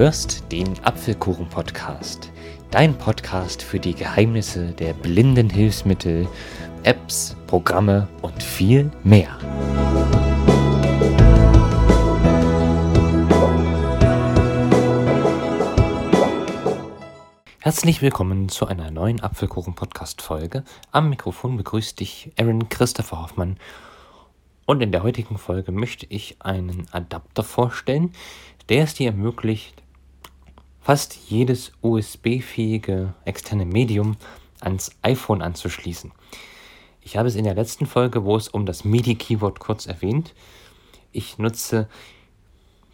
[0.00, 2.32] hörst den Apfelkuchen-Podcast,
[2.70, 6.26] dein Podcast für die Geheimnisse der blinden Hilfsmittel,
[6.84, 9.36] Apps, Programme und viel mehr.
[17.58, 20.64] Herzlich willkommen zu einer neuen Apfelkuchen-Podcast-Folge.
[20.92, 23.58] Am Mikrofon begrüßt dich Aaron Christopher Hoffmann.
[24.64, 28.14] Und in der heutigen Folge möchte ich einen Adapter vorstellen,
[28.70, 29.79] der es dir ermöglicht,
[30.80, 34.16] fast jedes USB-fähige externe Medium
[34.60, 36.12] ans iPhone anzuschließen.
[37.02, 40.34] Ich habe es in der letzten Folge, wo es um das MIDI-Keyboard kurz erwähnt.
[41.12, 41.88] Ich nutze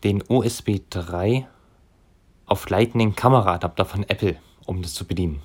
[0.04, 1.46] den USB 3
[2.46, 5.42] auf Lightning Kameraadapter von Apple, um das zu bedienen.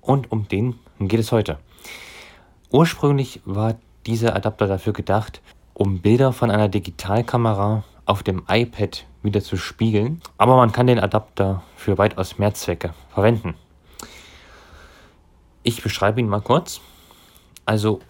[0.00, 1.58] Und um den geht es heute.
[2.70, 5.40] Ursprünglich war dieser Adapter dafür gedacht,
[5.74, 10.98] um Bilder von einer Digitalkamera auf dem iPad wieder zu spiegeln, aber man kann den
[10.98, 13.54] Adapter für weitaus mehr Zwecke verwenden.
[15.62, 16.80] Ich beschreibe ihn mal kurz.
[17.66, 18.00] Also,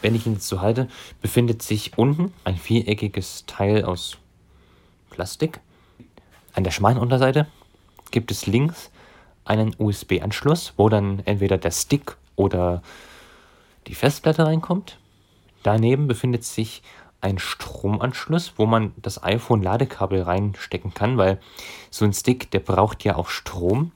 [0.00, 0.88] wenn ich ihn jetzt so halte,
[1.20, 4.16] befindet sich unten ein viereckiges Teil aus
[5.10, 5.60] Plastik.
[6.54, 7.46] An der schmalen Unterseite
[8.12, 8.90] gibt es links
[9.44, 12.82] einen USB-Anschluss, wo dann entweder der Stick oder
[13.88, 14.98] die Festplatte reinkommt.
[15.62, 16.82] Daneben befindet sich
[17.24, 21.40] ein Stromanschluss, wo man das iPhone-Ladekabel reinstecken kann, weil
[21.90, 23.92] so ein Stick, der braucht ja auch Strom.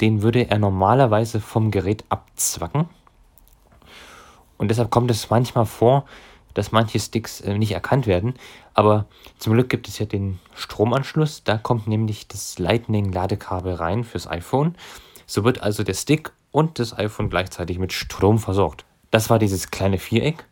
[0.00, 2.88] Den würde er normalerweise vom Gerät abzwacken.
[4.58, 6.04] Und deshalb kommt es manchmal vor,
[6.54, 8.34] dass manche Sticks äh, nicht erkannt werden.
[8.74, 9.06] Aber
[9.38, 11.42] zum Glück gibt es ja den Stromanschluss.
[11.42, 14.76] Da kommt nämlich das Lightning-Ladekabel rein fürs iPhone.
[15.26, 18.84] So wird also der Stick und das iPhone gleichzeitig mit Strom versorgt.
[19.10, 20.46] Das war dieses kleine Viereck.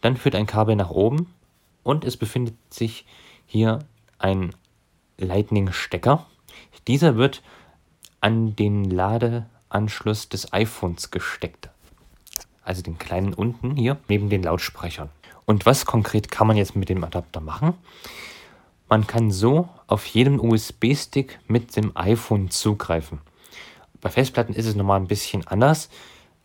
[0.00, 1.34] Dann führt ein Kabel nach oben
[1.82, 3.06] und es befindet sich
[3.46, 3.80] hier
[4.18, 4.54] ein
[5.18, 6.26] Lightning-Stecker.
[6.86, 7.42] Dieser wird
[8.20, 11.70] an den Ladeanschluss des iPhones gesteckt.
[12.62, 15.10] Also den kleinen unten hier neben den Lautsprechern.
[15.44, 17.74] Und was konkret kann man jetzt mit dem Adapter machen?
[18.88, 23.20] Man kann so auf jedem USB-Stick mit dem iPhone zugreifen.
[24.00, 25.88] Bei Festplatten ist es nochmal ein bisschen anders.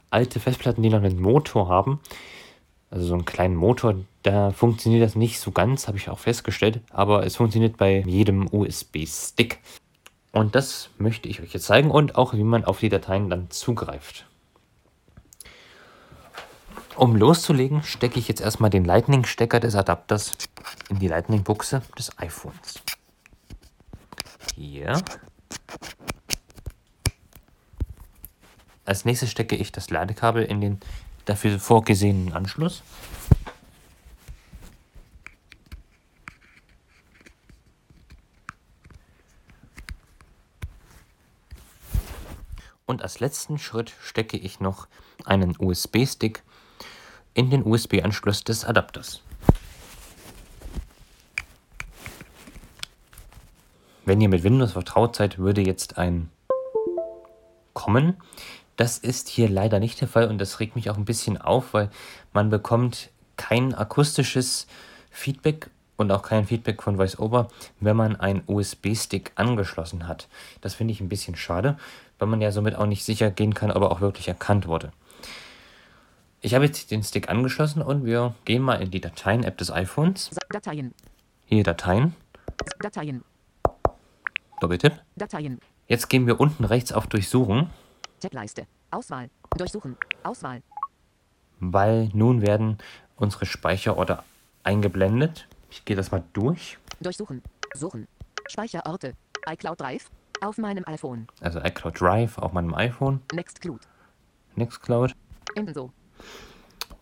[0.10, 2.00] Alte Festplatten, die noch einen Motor haben,
[2.92, 6.82] also so einen kleinen Motor, da funktioniert das nicht so ganz, habe ich auch festgestellt,
[6.92, 9.60] aber es funktioniert bei jedem USB-Stick.
[10.34, 13.50] Und das möchte ich euch jetzt zeigen und auch, wie man auf die Dateien dann
[13.50, 14.26] zugreift.
[16.98, 20.38] Um loszulegen, stecke ich jetzt erstmal den Lightning-Stecker des Adapters
[20.90, 22.82] in die Lightning-Buchse des iPhones.
[24.56, 25.02] Hier.
[28.84, 30.80] Als nächstes stecke ich das Ladekabel in den
[31.26, 32.84] dafür vorgesehenen Anschluss.
[42.86, 44.88] Und als letzten Schritt stecke ich noch
[45.24, 46.44] einen USB-Stick
[47.34, 49.22] in den USB-Anschluss des Adapters.
[54.04, 56.30] Wenn ihr mit Windows vertraut seid, würde jetzt ein
[57.74, 58.18] kommen.
[58.82, 61.76] Das ist hier leider nicht der Fall und das regt mich auch ein bisschen auf,
[61.76, 61.92] weil
[62.34, 64.66] man bekommt kein akustisches
[65.12, 67.50] Feedback und auch kein Feedback von VoiceOver,
[67.80, 70.28] wenn man einen USB-Stick angeschlossen hat.
[70.62, 71.78] Das finde ich ein bisschen schade,
[72.18, 74.92] weil man ja somit auch nicht sicher gehen kann, ob er auch wirklich erkannt wurde.
[76.40, 80.32] Ich habe jetzt den Stick angeschlossen und wir gehen mal in die Dateien-App des iPhones.
[80.50, 80.96] Dateien.
[81.46, 82.16] Hier Dateien.
[82.80, 83.24] Dateien.
[84.60, 84.94] Doppeltipp.
[85.18, 85.60] Dateien.
[85.88, 87.70] Jetzt gehen wir unten rechts auf Durchsuchen.
[88.22, 88.66] Tableiste.
[88.92, 89.30] Auswahl.
[89.58, 89.98] Durchsuchen.
[90.24, 90.62] Auswahl.
[91.60, 92.78] weil nun werden
[93.18, 94.24] unsere Speicherorte
[94.64, 95.48] eingeblendet.
[95.70, 96.78] Ich gehe das mal durch.
[97.02, 97.44] Durchsuchen.
[97.74, 98.08] Suchen.
[98.48, 99.14] Speicherorte.
[99.48, 100.10] iCloud Drive.
[100.42, 101.28] Auf meinem iPhone.
[101.40, 103.82] Also iCloud Drive auf meinem iPhone, Nextcloud.
[104.56, 105.16] Nextcloud.
[105.56, 105.92] Ebenso.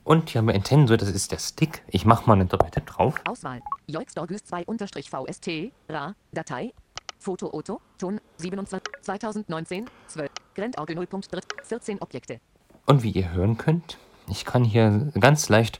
[0.03, 1.83] Und hier haben wir Intensor, das ist der Stick.
[1.87, 3.15] Ich mache mal einen Doppeltipp drauf.
[3.25, 3.61] Auswahl.
[3.87, 5.71] Joixdorgus 2-VST.
[5.89, 6.15] RA.
[6.33, 6.73] Datei.
[7.17, 7.79] Foto Otto.
[7.97, 8.19] Ton.
[8.37, 8.91] 27.
[9.03, 9.89] 2019.
[10.07, 10.28] 12.
[10.55, 11.41] Grenzorgel 0.3.
[11.63, 12.39] 14 Objekte.
[12.85, 13.97] Und wie ihr hören könnt,
[14.27, 15.79] ich kann hier ganz leicht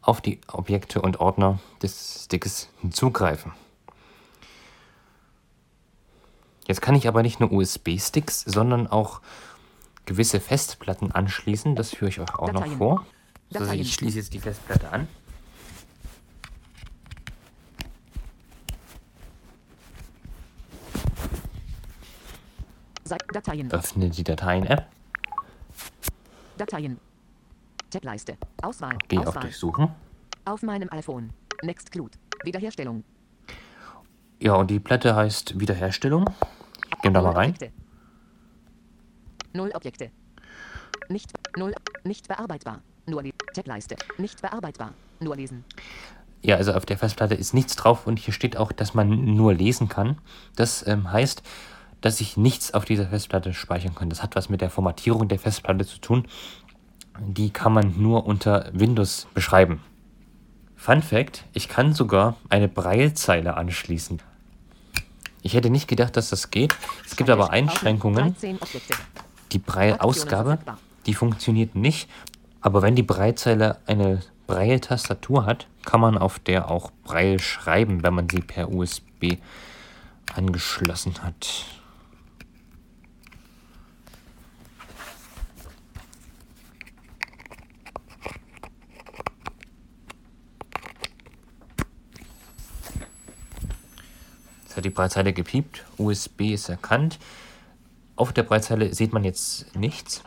[0.00, 3.52] auf die Objekte und Ordner des Stickes zugreifen.
[6.66, 9.20] Jetzt kann ich aber nicht nur USB-Sticks, sondern auch
[10.06, 11.76] gewisse Festplatten anschließen.
[11.76, 12.78] Das führe ich euch auch noch Dateien.
[12.78, 13.06] vor.
[13.54, 15.08] Also ich schließe jetzt die Festplatte an.
[23.32, 23.70] Dateien.
[23.70, 24.86] Öffne die Dateien-App,
[26.56, 26.98] Dateien.
[27.90, 28.36] Tableiste.
[28.62, 28.96] Auswahl.
[29.16, 29.42] auf Auswahl.
[29.42, 29.88] Durchsuchen.
[30.44, 31.30] Auf meinem iPhone.
[31.62, 32.12] Nextcloud.
[32.44, 33.04] Wiederherstellung.
[34.40, 36.24] Ja, und die Platte heißt Wiederherstellung.
[37.02, 37.50] Gehen da mal rein.
[37.50, 37.72] Objekte.
[39.52, 40.10] Null Objekte.
[41.08, 41.74] Nicht, null,
[42.04, 42.80] nicht bearbeitbar.
[43.06, 43.96] Nur die Tableiste.
[44.18, 44.94] Nicht bearbeitbar.
[45.20, 45.64] Nur lesen.
[46.42, 49.54] Ja, also auf der Festplatte ist nichts drauf und hier steht auch, dass man nur
[49.54, 50.18] lesen kann.
[50.56, 51.42] Das ähm, heißt,
[52.02, 54.10] dass ich nichts auf dieser Festplatte speichern kann.
[54.10, 56.26] Das hat was mit der Formatierung der Festplatte zu tun.
[57.18, 59.80] Die kann man nur unter Windows beschreiben.
[60.76, 64.20] Fun Fact: Ich kann sogar eine Braillezeile anschließen.
[65.42, 66.74] Ich hätte nicht gedacht, dass das geht.
[67.04, 68.34] Es gibt aber Einschränkungen.
[68.34, 68.94] 13 Objekte.
[69.52, 70.58] Die Braille-Ausgabe,
[71.06, 72.08] die funktioniert nicht.
[72.60, 78.14] Aber wenn die Braillezeile eine Braille-Tastatur hat, kann man auf der auch Braille schreiben, wenn
[78.14, 79.38] man sie per USB
[80.34, 81.46] angeschlossen hat.
[81.46, 81.70] Jetzt
[94.82, 95.84] hat die Breitzeile gepiept.
[95.96, 97.20] USB ist erkannt.
[98.16, 100.24] Auf der Breitzeile sieht man jetzt nichts.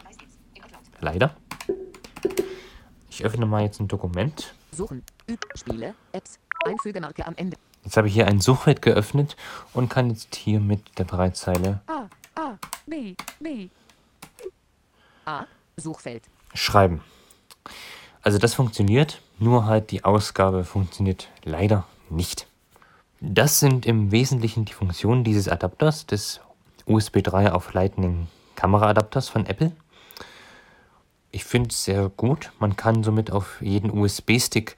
[1.02, 1.36] Leider.
[3.10, 4.54] Ich öffne mal jetzt ein Dokument.
[4.72, 5.04] Suchen.
[5.30, 5.46] Üb.
[5.56, 5.94] Spiele.
[6.14, 6.40] Apps.
[6.66, 7.58] Einfügemarke am Ende.
[7.84, 9.36] Jetzt habe ich hier ein Suchfeld geöffnet
[9.74, 12.08] und kann jetzt hier mit der Breitzeile A.
[12.36, 12.58] A.
[12.88, 13.16] B.
[13.42, 13.68] B.
[15.26, 15.46] A.
[15.76, 16.24] Suchfeld.
[16.54, 17.02] schreiben.
[18.22, 22.48] Also das funktioniert, nur halt die Ausgabe funktioniert leider nicht.
[23.28, 26.42] Das sind im Wesentlichen die Funktionen dieses Adapters, des
[26.86, 29.72] USB 3 auf Lightning Kameraadapters von Apple.
[31.32, 32.52] Ich finde es sehr gut.
[32.60, 34.78] Man kann somit auf jeden USB-Stick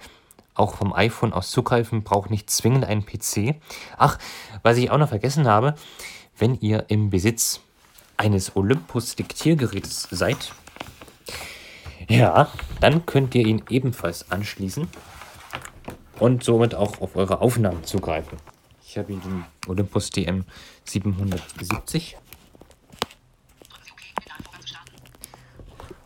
[0.53, 3.55] auch vom iPhone aus zugreifen, braucht nicht zwingend einen PC.
[3.97, 4.17] Ach,
[4.63, 5.75] was ich auch noch vergessen habe,
[6.37, 7.59] wenn ihr im Besitz
[8.15, 10.53] eines Olympus-Diktiergerätes seid,
[12.07, 12.49] ja,
[12.79, 14.87] dann könnt ihr ihn ebenfalls anschließen
[16.19, 18.37] und somit auch auf eure Aufnahmen zugreifen.
[18.85, 20.45] Ich habe hier den Olympus DM
[20.85, 22.17] 770.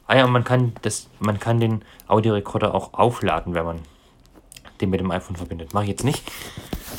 [0.08, 3.80] Ah ja, und man kann, das, man kann den Audiorekorder auch aufladen, wenn man
[4.82, 5.74] den mit dem iPhone verbindet.
[5.74, 6.30] Mache ich jetzt nicht.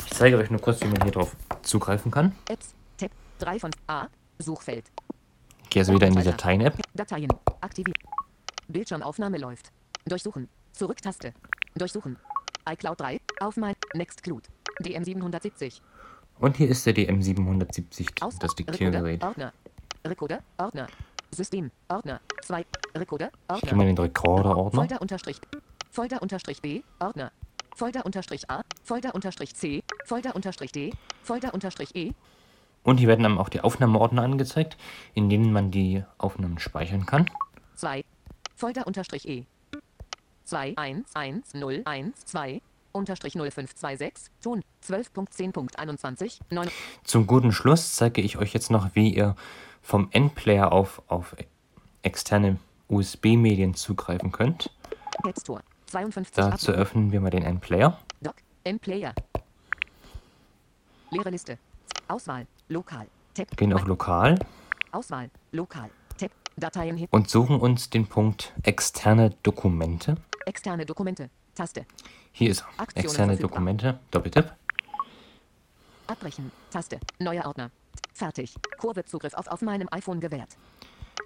[0.07, 2.35] Ich zeige euch nur kurz, wie man hier drauf zugreifen kann.
[2.49, 2.73] Apps.
[2.97, 3.11] Tab.
[3.39, 4.07] 3 von A.
[4.39, 4.85] Suchfeld.
[5.63, 6.23] Ich gehe also wieder in die.
[6.23, 6.75] Dateien-App.
[6.95, 7.29] Dateien.
[7.61, 7.93] Aktivieren.
[8.67, 9.71] Bildschirmaufnahme läuft.
[10.05, 10.49] Durchsuchen.
[10.71, 11.33] Zurücktaste.
[11.75, 12.17] Durchsuchen.
[12.69, 13.19] iCloud 3.
[13.39, 14.43] Auf mein Nextcloud.
[14.81, 15.81] DM770.
[16.39, 18.39] Und hier ist der DM770, Aus.
[18.39, 19.23] das Diktiergerät.
[19.23, 19.53] Ordner.
[20.05, 20.39] Rekorder.
[20.57, 20.87] Ordner.
[21.31, 21.71] System.
[21.89, 22.19] Ordner.
[22.41, 22.65] 2.
[22.95, 23.27] Rekorder.
[23.27, 23.75] Ich gehe Ordner.
[23.75, 24.81] mal in den Rekorder-Ordner.
[24.81, 25.39] Folder unterstrich.
[25.91, 26.81] Folder unterstrich B.
[26.99, 27.31] Ordner.
[27.75, 28.61] Folder unterstrich A.
[28.83, 29.83] Folder unterstrich C.
[30.05, 30.91] Folder unterstrich D.
[31.23, 32.11] Folder unterstrich E.
[32.83, 34.77] Und hier werden einem auch die Aufnahmeordner angezeigt,
[35.13, 37.29] in denen man die Aufnahmen speichern kann.
[37.75, 38.03] 2.
[38.55, 39.45] Folder unterstrich E.
[40.45, 42.61] 2 1 1 0 1 2
[42.91, 46.69] unterstrich 0526 Ton 12.10.21 9
[47.03, 49.35] Zum guten Schluss zeige ich euch jetzt noch, wie ihr
[49.81, 51.35] vom Endplayer auf, auf
[52.01, 52.57] externe
[52.87, 54.71] USB-Medien zugreifen könnt.
[55.41, 57.99] Store 52 Dazu öffnen wir mal den Endplayer.
[58.21, 58.35] Doc.
[58.63, 59.13] M-Player
[61.11, 61.57] Leere Liste.
[62.07, 62.47] Auswahl.
[62.69, 63.07] Lokal.
[63.33, 63.55] Tab.
[63.57, 64.39] Gehen auf Lokal.
[64.91, 65.29] Auswahl.
[65.51, 65.89] Lokal.
[66.17, 66.31] Tab.
[66.55, 70.17] Dateien und suchen uns den Punkt externe Dokumente.
[70.45, 71.29] Externe Dokumente.
[71.55, 71.85] Taste.
[72.31, 72.81] Hier ist er.
[72.81, 73.49] Aktionen externe verfügbar.
[73.49, 73.99] Dokumente.
[74.11, 74.53] Doppeltipp.
[76.07, 76.51] Abbrechen.
[76.71, 76.99] Taste.
[77.19, 77.71] Neuer Ordner.
[78.13, 78.55] Fertig.
[78.77, 80.57] Kurve Zugriff auf auf meinem iPhone gewährt.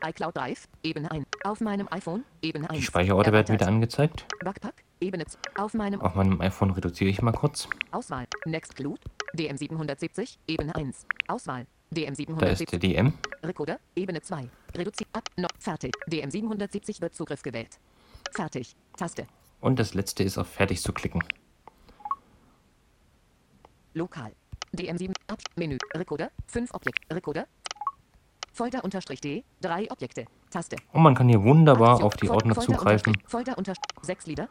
[0.05, 0.67] iCloud Drive.
[0.83, 2.23] Ebene 1 auf meinem iPhone.
[2.41, 4.25] Ebene 1 Die Speicherorte werden wieder angezeigt.
[4.43, 5.25] Backpack, Ebene
[5.57, 7.67] auf meinem Auf meinem iPhone reduziere ich mal kurz.
[7.91, 8.99] Auswahl, Nextcloud,
[9.35, 13.13] DM770, Ebene 1, Auswahl, Da ist der DM770, DM.
[13.43, 17.79] Recorder, Ebene 2, reduziert ab, noch, fertig, DM770 wird Zugriff gewählt.
[18.33, 19.27] Fertig, Taste,
[19.61, 21.23] Und das letzte ist auf Fertig zu klicken.
[23.93, 24.31] Lokal,
[24.75, 27.45] DM7, ab, Menü, Recorder, 5 Objekt, Recorder,
[28.53, 30.77] Folder unterstrich D, 3 Objekte, Taste.
[30.91, 33.17] Und man kann hier wunderbar Aktion, auf die Ordner Folder zugreifen.
[33.25, 34.49] Folder unterstrich, 6 Lieder,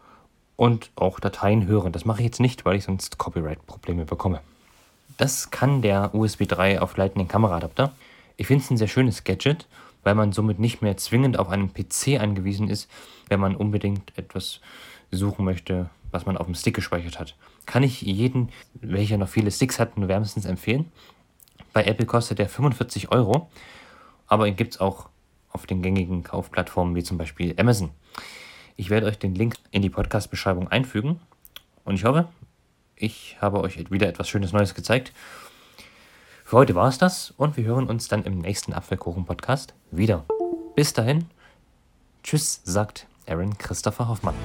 [0.57, 1.93] und auch Dateien hören.
[1.93, 4.41] Das mache ich jetzt nicht, weil ich sonst Copyright-Probleme bekomme.
[5.17, 7.93] Das kann der USB 3 auf Lightning Kameraadapter.
[8.37, 9.67] Ich finde es ein sehr schönes Gadget,
[10.07, 12.89] weil man somit nicht mehr zwingend auf einen PC angewiesen ist,
[13.29, 14.61] wenn man unbedingt etwas
[15.11, 17.35] suchen möchte, was man auf dem Stick gespeichert hat.
[17.67, 20.93] Kann ich jeden, welcher noch viele Sticks hat, nur wärmstens empfehlen.
[21.73, 23.51] Bei Apple kostet der 45 Euro,
[24.29, 25.09] aber ihn gibt es auch
[25.51, 27.91] auf den gängigen Kaufplattformen wie zum Beispiel Amazon.
[28.77, 31.19] Ich werde euch den Link in die Podcast-Beschreibung einfügen
[31.85, 32.29] und ich hoffe,
[32.95, 35.13] ich habe euch wieder etwas Schönes Neues gezeigt.
[36.47, 40.25] Für heute war es das und wir hören uns dann im nächsten Apfelkuchen-Podcast wieder.
[40.77, 41.25] Bis dahin,
[42.23, 44.37] tschüss, sagt Aaron Christopher Hoffmann.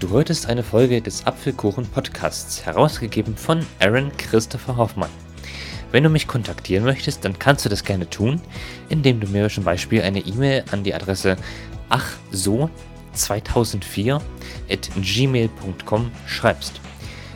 [0.00, 5.10] Du ist eine Folge des Apfelkuchen Podcasts, herausgegeben von Aaron Christopher Hoffmann.
[5.92, 8.40] Wenn du mich kontaktieren möchtest, dann kannst du das gerne tun,
[8.88, 11.36] indem du mir zum Beispiel eine E-Mail an die Adresse
[13.16, 14.20] achso2004
[14.70, 16.80] at gmail.com schreibst.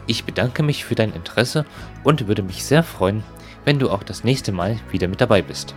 [0.06, 1.64] Ich bedanke mich für dein Interesse
[2.04, 3.22] und würde mich sehr freuen,
[3.64, 5.74] wenn du auch das nächste Mal wieder mit dabei bist.